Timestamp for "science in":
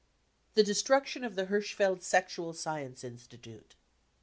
2.53-3.17